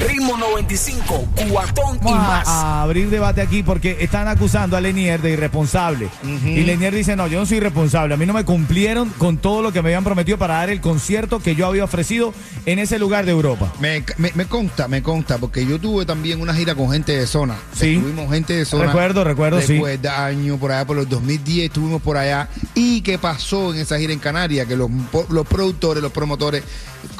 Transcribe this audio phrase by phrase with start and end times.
[0.00, 2.48] Ritmo 95, cuatón y Vamos a- más.
[2.48, 6.08] a, abrir debate aquí porque están acusando a Lenier de irresponsable.
[6.44, 8.12] Y Lenier dice, no, yo no soy irresponsable.
[8.14, 10.80] A mí no me cumplieron con todo lo que me habían prometido para dar el
[10.80, 12.34] concierto que yo había ofrecido
[12.66, 13.72] en ese lugar de Europa.
[13.80, 17.26] Me, me, me consta, me consta, porque yo tuve también una gira con gente de
[17.26, 17.56] zona.
[17.72, 17.96] Sí.
[17.98, 18.86] Tuvimos gente de zona.
[18.86, 19.74] Recuerdo, recuerdo, sí.
[19.74, 22.48] Después de años, por allá por los 2010, estuvimos por allá.
[22.74, 24.66] ¿Y qué pasó en esa gira en Canarias?
[24.66, 24.90] Que los,
[25.30, 26.62] los productores, los promotores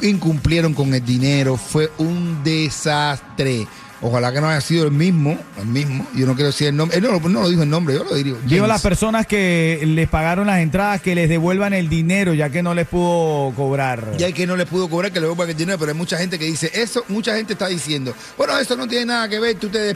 [0.01, 1.57] incumplieron con el dinero.
[1.57, 3.67] Fue un desastre.
[3.99, 6.05] Ojalá que no haya sido el mismo, el mismo.
[6.15, 6.95] Yo no quiero decir el nombre.
[6.97, 8.37] Él no, lo- no lo dijo el nombre, yo lo digo.
[8.45, 12.51] Digo a las personas que les pagaron las entradas que les devuelvan el dinero ya
[12.51, 14.13] que no les pudo cobrar.
[14.19, 16.15] Y hay que no le pudo cobrar, que le devuelvan el dinero, pero hay mucha
[16.19, 19.55] gente que dice eso, mucha gente está diciendo, bueno, eso no tiene nada que ver,
[19.55, 19.95] tú te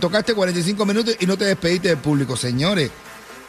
[0.00, 2.36] tocaste 45 minutos y no te despediste del público.
[2.36, 2.90] Señores,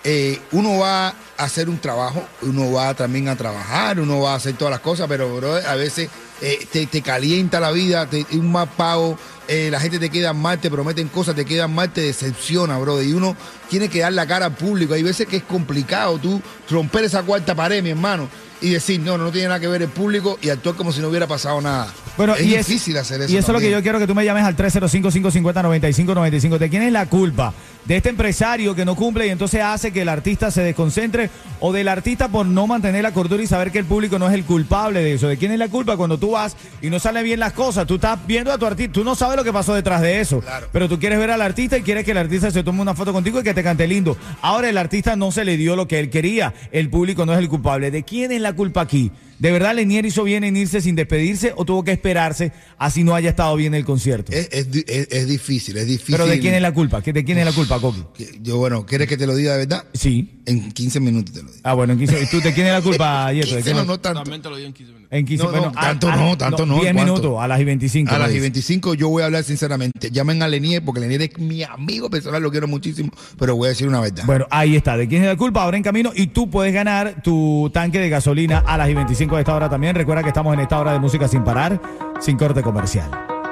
[0.03, 4.35] eh, uno va a hacer un trabajo, uno va también a trabajar, uno va a
[4.35, 6.09] hacer todas las cosas, pero bro, a veces
[6.41, 9.17] eh, te, te calienta la vida, te, un mal pago,
[9.49, 13.01] eh, la gente te queda mal, te prometen cosas, te quedan mal, te decepciona, bro.
[13.01, 13.35] Y uno
[13.67, 14.93] tiene que dar la cara al público.
[14.93, 16.39] Hay veces que es complicado tú
[16.69, 18.29] romper esa cuarta pared, mi hermano,
[18.61, 21.09] y decir, no, no tiene nada que ver el público y actuar como si no
[21.09, 21.91] hubiera pasado nada.
[22.15, 23.33] Bueno, es y difícil hacer eso.
[23.33, 26.57] Y eso es lo que yo quiero que tú me llames al 305-550-9595.
[26.57, 27.53] ¿De quién es la culpa?
[27.89, 31.31] ¿De este empresario que no cumple y entonces hace que el artista se desconcentre?
[31.59, 34.33] ¿O del artista por no mantener la cordura y saber que el público no es
[34.35, 35.27] el culpable de eso?
[35.27, 37.87] ¿De quién es la culpa cuando tú vas y no salen bien las cosas?
[37.87, 40.41] Tú estás viendo a tu artista, tú no sabes lo que pasó detrás de eso.
[40.71, 43.11] Pero tú quieres ver al artista y quieres que el artista se tome una foto
[43.11, 44.15] contigo y que te cante lindo.
[44.43, 46.53] Ahora el artista no se le dio lo que él quería.
[46.71, 47.89] El público no es el culpable.
[47.89, 49.11] ¿De quién es la culpa aquí?
[49.39, 53.15] ¿De verdad Lenier hizo bien en irse sin despedirse o tuvo que esperarse así no
[53.15, 54.33] haya estado bien el concierto?
[54.33, 56.13] Es, es di- es- es difícil, es difícil.
[56.15, 57.01] Pero ¿de quién es la culpa?
[57.01, 58.03] ¿Que ¿De quién es la culpa, Coqui?
[58.41, 59.85] Yo, bueno, ¿quieres que te lo diga de verdad?
[59.93, 60.35] Sí.
[60.45, 61.61] En 15 minutos te lo digo.
[61.63, 63.47] Ah, bueno, en 15 ¿Y tú de quién es la culpa, Yeto?
[63.49, 64.21] ¿De 15 quién no, no tanto.
[64.23, 65.09] También te lo digo en 15 minutos.
[65.11, 67.03] En 15 No, no, bueno, tanto a- no, tanto no, 10 ¿cuánto?
[67.13, 68.11] minutos, a las y 25.
[68.13, 68.41] A las y dice.
[68.41, 70.09] 25 yo voy a hablar sinceramente.
[70.11, 73.69] Llamen a Lenier porque Lenier es mi amigo personal, lo quiero muchísimo, pero voy a
[73.69, 74.23] decir una verdad.
[74.25, 74.97] Bueno, ahí está.
[74.97, 75.63] ¿De quién es la culpa?
[75.63, 76.11] Ahora en camino.
[76.15, 79.69] Y tú puedes ganar tu tanque de gasolina a las y 25 de esta hora
[79.69, 79.95] también.
[79.95, 81.81] Recuerda que estamos en esta hora de música sin parar,
[82.19, 83.09] sin corte comercial.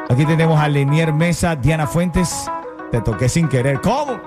[0.09, 2.29] Aquí tenemos a Lenier Mesa, Diana Fuentes.
[2.91, 3.81] Te toqué sin querer.
[3.81, 4.19] ¿Cómo?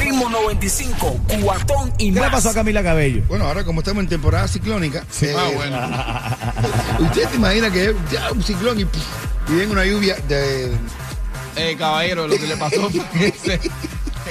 [0.00, 3.22] Ritmo 95, cuatón y ¿Qué le pasó a Camila Cabello?
[3.28, 7.04] Bueno, ahora como estamos en temporada ciclónica, eh, Ah, bueno.
[7.06, 10.72] usted se imagina que ya un ciclón y, pff, y viene una lluvia de...
[11.56, 13.60] Eh, caballero, lo que le pasó fue que se-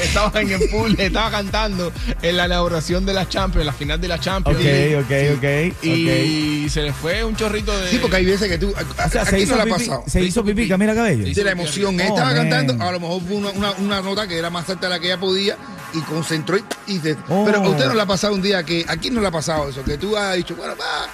[0.01, 1.91] estaba en el pool, estaba cantando
[2.21, 4.59] en la elaboración de la Champions, la final de la Champions.
[4.59, 5.77] Ok, Y- ok, ok.
[5.83, 6.25] ok.
[6.25, 7.89] Y se le fue un chorrito de.
[7.89, 8.73] Sí, porque hay veces que tú...
[8.75, 10.03] a- O sea, se aquí hizo, no le ha pasado.
[10.07, 11.25] se hizo pipí Camila Cabello.
[11.33, 11.99] de la emoción.
[11.99, 12.49] Él Oh, estaba man.
[12.49, 14.99] cantando, a lo mejor fue una, una- una nota que era más alta de la
[14.99, 15.57] que ella podía
[15.93, 16.63] y concentró y,
[16.95, 17.43] y se- Oh.
[17.45, 19.69] Pero a usted no le ha pasado un día que, aquí no le ha pasado
[19.69, 21.07] eso, que tú has dicho, bueno, va,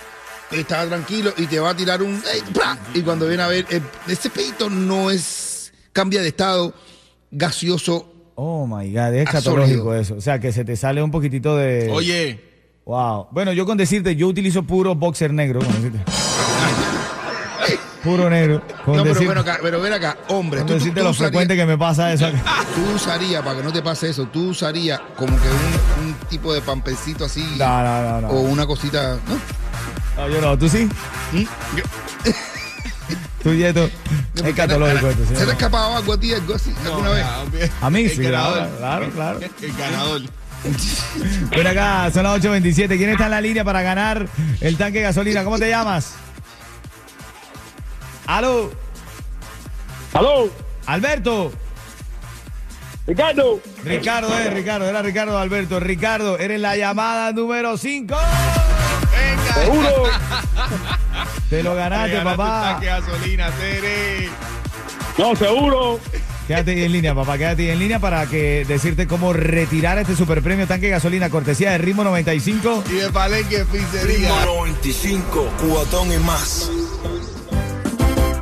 [0.57, 2.21] estaba tranquilo y te va a tirar un...
[2.93, 6.73] y cuando viene a ver, eh, ese peito no es, cambia de estado
[7.31, 8.11] gaseoso.
[8.35, 9.95] Oh my God, es sólido.
[9.95, 10.15] eso.
[10.15, 11.89] O sea, que se te sale un poquitito de.
[11.91, 12.53] Oye,
[12.85, 13.27] Wow.
[13.31, 15.59] Bueno, yo con decirte, yo utilizo puro boxer negro.
[15.59, 15.99] con decirte.
[18.03, 18.61] puro negro.
[18.85, 21.03] Con no, pero decir- bueno, acá, pero ven acá, hombre, con tú, tú- decirte tú
[21.05, 22.27] lo usarías- frecuente que me pasa eso.
[22.27, 22.37] acá.
[22.75, 26.53] tú usarías, para que no te pase eso, tú usarías como que un, un tipo
[26.53, 28.27] de pampecito así No, no, no, no.
[28.27, 30.21] o una cosita, ¿no?
[30.21, 30.57] No, yo no.
[30.57, 30.87] ¿Tú sí?
[31.33, 31.39] ¿Mm?
[31.75, 31.83] Yo-
[33.45, 33.87] Tú, Yeto.
[34.33, 35.23] Es escatológico esto.
[35.27, 35.35] ¿sí?
[35.35, 37.71] ¿Se te ha escapado algo a ti, algo así, alguna vez?
[37.79, 38.69] A mí El sí, ganador.
[38.79, 39.39] claro, claro, claro.
[39.61, 40.21] El ganador.
[41.55, 42.97] Ven acá, son las 8.27.
[42.97, 44.25] ¿Quién está en la línea para ganar
[44.61, 45.43] el tanque de gasolina?
[45.43, 46.15] ¿Cómo te llamas?
[48.25, 48.71] ¿Aló?
[50.13, 50.49] ¡Aló!
[50.87, 51.53] ¿Alberto?
[53.05, 53.59] ¡Ricardo!
[53.83, 55.79] Ricardo, eh, Ricardo, era Ricardo Alberto.
[55.79, 58.15] Ricardo, eres la llamada número 5.
[59.53, 60.05] ¡Seguro!
[61.49, 62.61] Te lo ganaste, papá.
[62.71, 64.29] tanque de gasolina, Tere.
[65.17, 65.99] ¡No, seguro!
[66.47, 67.37] Quédate ahí en línea, papá.
[67.37, 71.29] Quédate ahí en línea para que decirte cómo retirar este super premio tanque de gasolina
[71.29, 72.83] cortesía de Ritmo 95.
[72.89, 74.29] Y de Palenque Pizzería.
[74.29, 76.69] Ritmo 95, cuatón y más.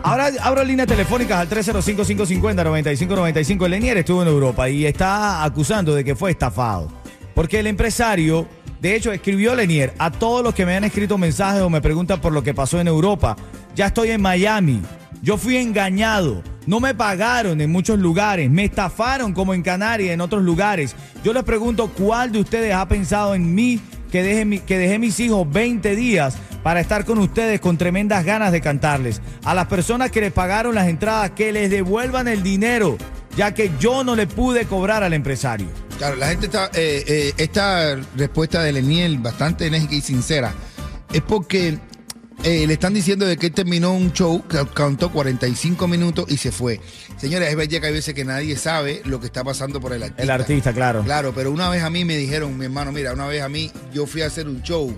[0.06, 3.70] Ahora abro líneas telefónicas al 305-550-9595.
[3.70, 6.90] Lenier estuvo en Europa y está acusando de que fue estafado.
[7.34, 8.46] Porque el empresario,
[8.83, 12.19] de hecho, escribió Lenier a todos los que me han escrito mensajes o me preguntan
[12.19, 13.38] por lo que pasó en Europa.
[13.77, 14.81] Ya estoy en Miami.
[15.21, 16.44] Yo fui engañado.
[16.68, 18.51] No me pagaron en muchos lugares.
[18.51, 20.97] Me estafaron como en Canarias, en otros lugares.
[21.24, 23.80] Yo les pregunto, ¿cuál de ustedes ha pensado en mí
[24.12, 28.51] que dejé, que dejé mis hijos 20 días para estar con ustedes con tremendas ganas
[28.51, 29.21] de cantarles.
[29.45, 32.97] A las personas que les pagaron las entradas, que les devuelvan el dinero,
[33.38, 35.68] ya que yo no le pude cobrar al empresario.
[36.03, 36.65] Claro, la gente está.
[36.73, 40.53] eh, eh, esta respuesta de Leniel, bastante enérgica y sincera,
[41.13, 41.77] es porque
[42.44, 46.35] eh, le están diciendo de que él terminó un show, que cantó 45 minutos y
[46.35, 46.81] se fue.
[47.15, 50.03] Señores, es verdad que hay veces que nadie sabe lo que está pasando por el
[50.03, 50.23] artista.
[50.23, 51.03] El artista, claro.
[51.03, 53.71] Claro, pero una vez a mí me dijeron, mi hermano, mira, una vez a mí
[53.94, 54.94] yo fui a hacer un show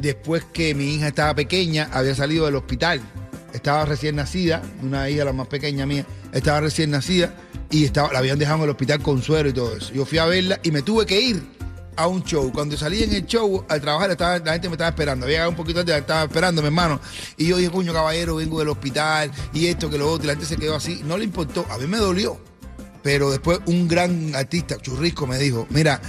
[0.00, 3.00] después que mi hija estaba pequeña, había salido del hospital.
[3.52, 7.32] Estaba recién nacida, una hija la más pequeña mía, estaba recién nacida
[7.72, 9.92] y estaba, la habían dejado en el hospital con suero y todo eso.
[9.92, 11.42] Yo fui a verla y me tuve que ir
[11.96, 12.50] a un show.
[12.52, 15.26] Cuando salí en el show al trabajar, estaba- la gente me estaba esperando.
[15.26, 17.00] Había un poquito antes, estaba esperando, mi hermano.
[17.36, 20.24] Y yo dije, coño, caballero, vengo del hospital y esto, que lo otro.
[20.24, 21.02] Y la gente se quedó así.
[21.04, 21.66] No le importó.
[21.70, 22.38] A mí me dolió.
[23.02, 26.00] Pero después un gran artista, Churrisco, me dijo, mira,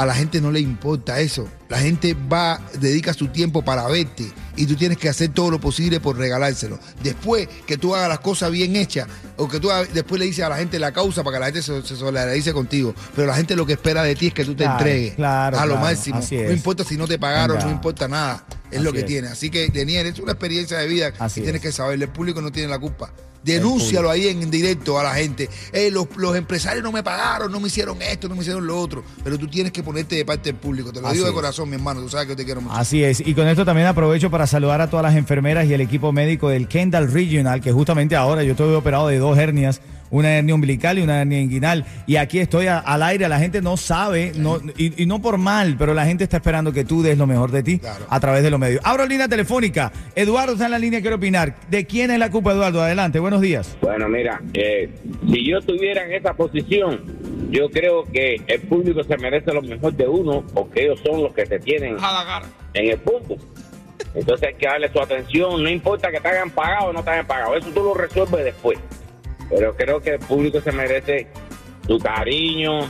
[0.00, 1.46] a la gente no le importa eso.
[1.68, 4.24] La gente va, dedica su tiempo para verte
[4.56, 6.78] y tú tienes que hacer todo lo posible por regalárselo.
[7.02, 9.06] Después que tú hagas las cosas bien hechas
[9.36, 11.62] o que tú después le dices a la gente la causa para que la gente
[11.62, 12.94] se, se solidarice contigo.
[13.14, 15.58] Pero la gente lo que espera de ti es que tú te Claro, entregues claro,
[15.58, 16.20] a lo claro, máximo.
[16.30, 17.68] No importa si no te pagaron, Venga.
[17.68, 18.44] no importa nada.
[18.70, 19.06] Es Así lo que es.
[19.06, 19.28] tiene.
[19.28, 21.66] Así que, Denier, es una experiencia de vida Así que tienes es.
[21.68, 22.02] que saber.
[22.02, 23.12] El público no tiene la culpa.
[23.44, 25.48] Denúncialo ahí en directo a la gente.
[25.72, 28.78] Eh, los, los empresarios no me pagaron, no me hicieron esto, no me hicieron lo
[28.78, 29.02] otro.
[29.24, 30.92] Pero tú tienes que ponerte de parte del público.
[30.92, 31.34] Te lo Así digo de es.
[31.34, 32.00] corazón, mi hermano.
[32.02, 32.74] Tú sabes que yo te quiero mucho.
[32.74, 35.80] Así es, y con esto también aprovecho para saludar a todas las enfermeras y el
[35.80, 39.80] equipo médico del Kendall Regional, que justamente ahora yo estoy operado de dos hernias,
[40.10, 43.62] una hernia umbilical y una hernia inguinal, y aquí estoy a- al aire, la gente
[43.62, 47.02] no sabe, no, y, y no por mal, pero la gente está esperando que tú
[47.02, 48.06] des lo mejor de ti Claro.
[48.08, 48.80] a través de los medios.
[48.84, 51.54] Abro línea telefónica, Eduardo está en la línea, quiero opinar.
[51.70, 52.82] ¿De quién es la culpa, Eduardo?
[52.82, 53.76] Adelante, buenos días.
[53.80, 54.90] Bueno, mira, eh,
[55.32, 57.00] si yo estuviera en esa posición,
[57.50, 61.32] yo creo que el público se merece lo mejor de uno, porque ellos son los
[61.34, 62.46] que te tienen A la cara.
[62.74, 63.36] en el punto.
[64.14, 67.10] Entonces hay que darle su atención, no importa que te hayan pagado o no te
[67.10, 68.78] hayan pagado, eso tú lo resuelves después.
[69.50, 71.26] Pero creo que el público se merece
[71.86, 72.80] su cariño.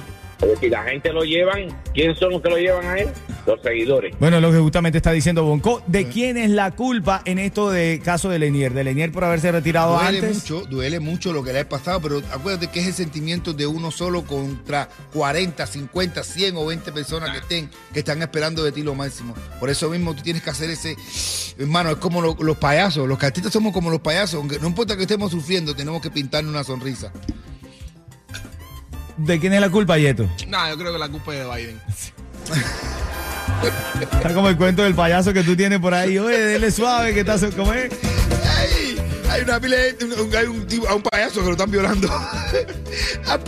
[0.41, 3.09] Es decir, la gente lo llevan, ¿quién son los que lo llevan a él?
[3.50, 4.14] Los seguidores.
[4.20, 8.00] Bueno, lo que justamente está diciendo Bonco, ¿de quién es la culpa en esto de
[8.05, 8.73] caso de Lenier?
[8.73, 10.37] ¿De Lenier por haberse retirado Duele antes?
[10.37, 13.67] mucho, duele mucho lo que le ha pasado, pero acuérdate que es el sentimiento de
[13.67, 18.73] uno solo contra 40, 50, 100 o 20 personas que estén, que están esperando de
[18.73, 19.35] ti lo máximo.
[19.58, 20.97] Por eso mismo tú tienes que hacer ese,
[21.58, 24.97] hermano, es como lo- los payasos, los artistas somos como los payasos, aunque no importa
[24.97, 27.12] que estemos sufriendo, tenemos que pintarle una sonrisa.
[29.17, 30.29] ¿De quién es la culpa, Yeto?
[30.49, 31.81] No, yo creo que la culpa es de Biden.
[34.12, 36.19] Está como el cuento del payaso que tú tienes por ahí.
[36.19, 37.91] Oye, dele suave, que estás como es.
[38.59, 41.53] Ay, hay una pila de un- un- hay un, tipo- a un payaso que lo
[41.53, 42.09] están violando.
[43.27, 43.41] Al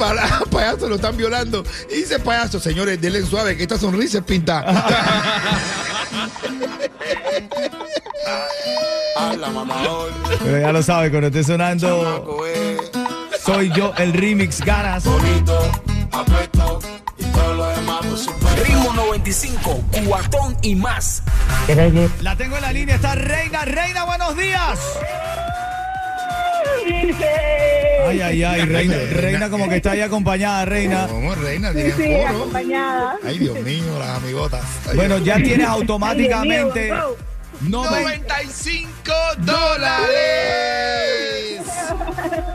[0.50, 1.64] payaso lo están violando.
[1.90, 4.72] Y dice payaso, señores, denle suave, que esta sonrisa es pintada.
[10.42, 12.44] Pero ya lo sabe, cuando esté sonando
[13.44, 15.04] Soy yo el remix ganas.
[15.04, 15.58] Ritmo
[18.94, 21.22] 95, cuatón y más.
[22.20, 23.64] La tengo en la línea, está Reina.
[23.64, 24.78] Reina, buenos días.
[28.08, 28.94] Ay, ay, ay, Reina.
[29.12, 31.06] Reina como que está ahí acompañada, Reina.
[31.06, 32.28] Vamos, reina, tienes Sí, foro.
[32.28, 33.16] acompañada.
[33.24, 34.62] Ay, Dios mío, las amigotas.
[34.88, 37.16] Ay, Bueno, ya tienes automáticamente Ay, Dios mío,
[37.62, 40.10] no me- 95 dólares.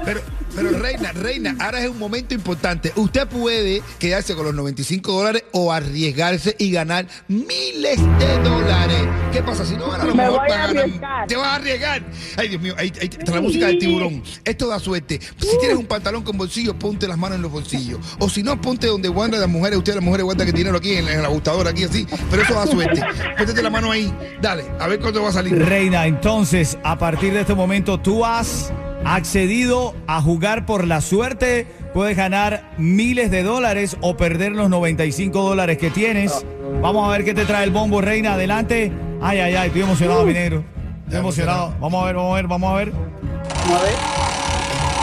[0.05, 0.21] Pero,
[0.57, 2.91] pero reina, reina, ahora es un momento importante.
[2.95, 8.97] Usted puede quedarse con los 95 dólares o arriesgarse y ganar miles de dólares.
[9.31, 9.63] ¿Qué pasa?
[9.65, 10.77] Si no gana lo Me mejor voy a ganar.
[10.83, 11.27] arriesgar.
[11.27, 12.03] Te vas a arriesgar.
[12.37, 14.23] Ay, Dios mío, ahí, ahí está la música del tiburón.
[14.43, 15.19] Esto da suerte.
[15.37, 17.99] Si tienes un pantalón con bolsillos, ponte las manos en los bolsillos.
[18.19, 19.77] O si no, ponte donde guardan las mujeres.
[19.77, 22.07] Ustedes las mujeres guardan que dinero aquí en, la- en el ajustador, aquí así.
[22.31, 23.01] Pero eso da suerte.
[23.37, 24.11] Póntete la mano ahí.
[24.41, 25.55] Dale, a ver cuánto va a salir.
[25.63, 28.71] Reina, entonces, a partir de este momento, tú has
[29.05, 31.67] accedido a jugar por la suerte.
[31.93, 36.45] Puedes ganar miles de dólares o perder los 95 dólares que tienes.
[36.81, 38.33] Vamos a ver qué te trae el bombo, Reina.
[38.33, 38.91] Adelante.
[39.21, 40.63] Ay, ay, ay, estoy emocionado, mi negro.
[41.05, 41.73] Estoy emocionado.
[41.79, 42.91] Vamos a ver, vamos a ver, vamos a ver.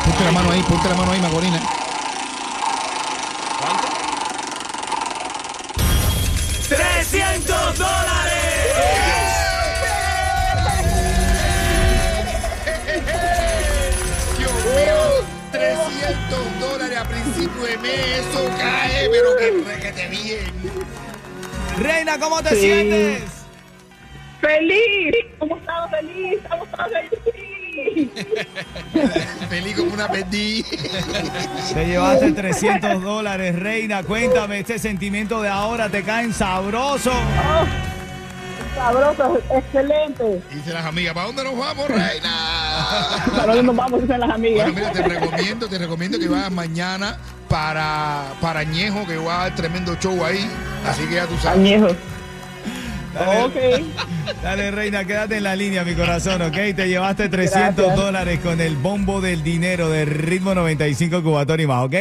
[0.05, 1.61] Ponte la mano ahí, ponte la mano ahí, Magorina.
[3.59, 3.89] ¿Cuánto?
[6.69, 7.54] 300
[17.83, 20.53] mes, eso cae, pero que, que te bien.
[21.79, 22.61] Reina, ¿cómo te Sí.
[22.61, 23.23] sientes?
[24.41, 25.15] Feliz.
[25.39, 26.33] ¿Cómo estamos feliz?
[26.43, 27.25] Estamos todos felices.
[29.49, 30.65] Feliz como una perdí.
[31.75, 34.03] Te llevaste 300 dólares, Reina.
[34.05, 37.11] Cuéntame, este sentimiento de ahora te caen sabroso.
[37.13, 37.65] Oh,
[38.77, 40.43] Sabroso, excelente.
[40.53, 42.54] Dice las amigas, ¿para dónde nos vamos, reina?
[43.31, 44.01] ¿Para dónde nos vamos?
[44.03, 44.73] Dicen las amigas.
[44.73, 47.17] Bueno, mira, te recomiendo, te recomiendo que vayas mañana
[47.49, 50.49] para, para Añejo, que va a dar tremendo show ahí.
[50.87, 51.59] Así que ya tú sabes.
[51.59, 51.89] Añejo.
[53.15, 53.85] Dale, Ok.
[54.43, 56.53] Dale, reina, quédate en la línea, mi corazón, ¿ok?
[56.75, 57.97] Te llevaste 300 Gracias.
[57.97, 61.95] dólares con el bombo del dinero de ritmo 95 cubatón y más, ¿ok?